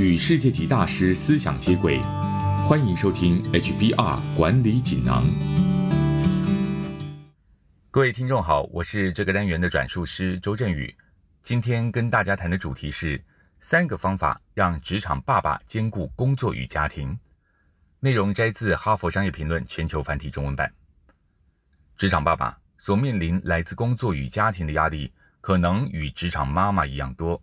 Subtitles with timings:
[0.00, 2.00] 与世界级大师思想接轨，
[2.66, 5.26] 欢迎收听 HBR 管理锦囊。
[7.90, 10.96] 各位听众好，我是这个单元的转述师周振宇。
[11.42, 13.22] 今天跟大家谈的主题是
[13.60, 17.18] 三个方法让职场爸爸兼顾工作与家庭。
[17.98, 20.72] 内容摘自《哈佛商业评论》全球繁体中文版。
[21.98, 25.12] 职场爸爸所面临来自工作与家庭的压力，
[25.42, 27.42] 可能与职场妈妈一样多。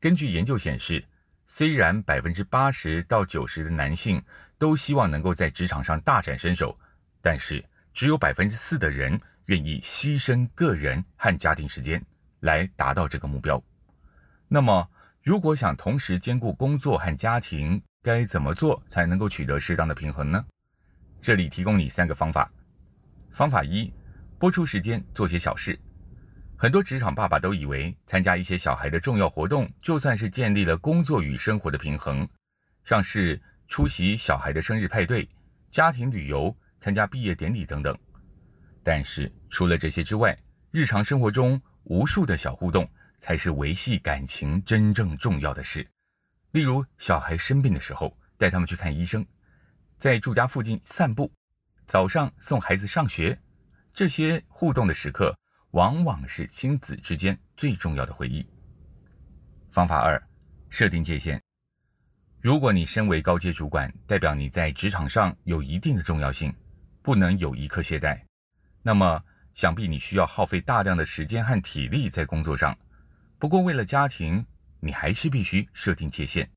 [0.00, 1.04] 根据研究显示，
[1.52, 4.22] 虽然百分之八十到九十的男性
[4.56, 6.78] 都希望能够在职场上大展身手，
[7.20, 9.20] 但是只有百分之四的人。
[9.46, 12.00] 愿意牺牲个人和家庭时间
[12.38, 13.60] 来达到这个目标。
[14.46, 14.88] 那么，
[15.24, 20.46] 如果想同时兼顾工作和家庭，该怎么做才能够取得适当的平衡呢？
[21.20, 22.48] 这里提供你三个方法。
[23.32, 23.92] 方法一：
[24.38, 25.76] 播出时间做些小事。
[26.60, 32.28] 很多职场爸爸都以为参加一些小孩的重要活动，就算是建立了工作与生活的平衡，
[32.84, 35.26] 像是出席小孩的生日派对、
[35.70, 37.98] 家庭旅游、参加毕业典礼等等。
[38.82, 40.38] 但是除了这些之外，
[40.70, 45.88] 日常生活中无数的小互动才是维系感情真正重要的事。
[46.50, 49.22] 例如，小孩生病的时候，带他们去看医生；
[49.96, 51.32] 在住家附近散步；
[51.86, 53.38] 早上送孩子上学，
[53.94, 55.38] 这些互动的时刻，
[55.72, 58.46] 往往是亲子之间最重要的回忆。
[59.70, 60.20] 方法二：
[60.68, 61.40] 设定界限。
[62.40, 66.52] 如果你身为高阶主管，代表你在职场上有一定的重要性，
[67.02, 68.20] 不能有一刻懈怠。
[68.82, 72.76] 那么，想必你需要耗费大量的时间和体力在工作上。
[73.38, 74.44] 不过，为了家庭，
[74.80, 76.50] 你还是必须设定界限。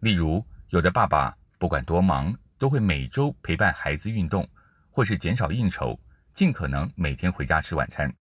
[0.00, 4.48] 例如，有的爸爸不管多忙，都会每周陪伴孩子运动，
[4.90, 5.98] 或是减少应酬，
[6.34, 8.12] 尽可能每天回家吃晚餐。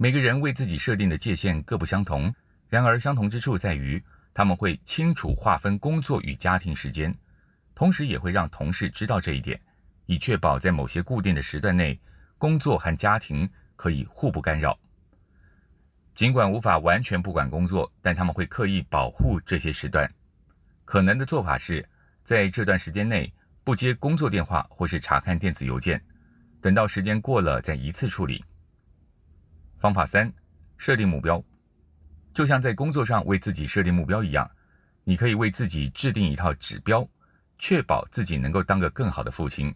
[0.00, 2.32] 每个人为自己设定的界限各不相同，
[2.68, 4.00] 然而相同之处在于，
[4.32, 7.12] 他们会清楚划分工作与家庭时间，
[7.74, 9.60] 同时也会让同事知道这一点，
[10.06, 11.98] 以确保在某些固定的时段内。
[12.38, 14.78] 工作和家庭可以互不干扰，
[16.14, 20.08] 尽管无法完全不管工作，但他们会刻意保护这些时段。
[20.84, 21.88] 可能的做法是，
[22.22, 23.34] 在这段时间内
[23.64, 26.00] 不接工作电话或是查看电子邮件，
[26.60, 28.44] 等到时间过了再一次处理。
[29.78, 30.32] 方法三：
[30.76, 31.42] 设定目标，
[32.34, 34.50] 就像在工作上为自己设定目标一样，
[35.04, 37.08] 你可以为自己制定一套指标，
[37.58, 39.74] 确保自己能够当个更好的父亲。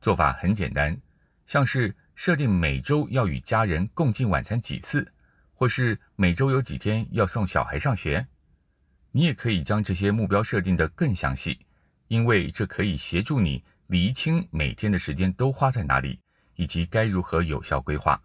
[0.00, 0.96] 做法很简单。
[1.44, 5.12] 像是设定每周要与家人共进晚餐几次，
[5.54, 8.26] 或是每周有几天要送小孩上学，
[9.10, 11.66] 你也可以将这些目标设定的更详细，
[12.06, 16.20] 因为这可以协助你厘清每天的时间都花在哪里，
[16.54, 18.22] 以及该如何有效规划。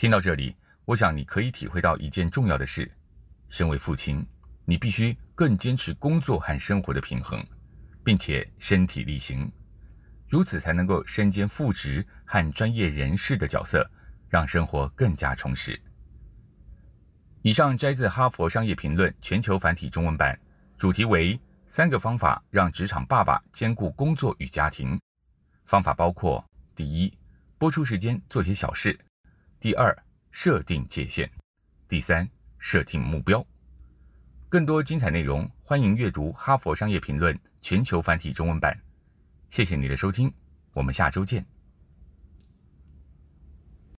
[0.00, 0.56] 听到这里，
[0.86, 2.90] 我想你可以体会到一件重要的事：
[3.50, 4.26] 身为父亲，
[4.64, 7.44] 你必须更坚持工作和生活的平衡，
[8.02, 9.52] 并且身体力行。
[10.26, 13.86] 如此才能够身兼副职和专业人士的角色，
[14.30, 15.78] 让生活更加充实。
[17.42, 20.40] 以上摘自《哈佛商业评论》全球繁体中文版，
[20.78, 24.98] 主题为三个方法让职场爸爸兼顾工作与家庭。
[25.66, 26.42] 方法包括：
[26.74, 27.12] 第一，
[27.58, 28.94] 播出时间做些小事；
[29.60, 29.94] 第二，
[30.30, 31.28] 设定界限；
[31.86, 32.26] 第三，
[32.58, 33.46] 设定目标。
[34.48, 38.74] 更多精彩内容，欢迎阅读《哈佛商业评论》全球繁体中文版。
[39.50, 40.32] 谢谢你的收听，
[40.72, 41.44] 我们下周见。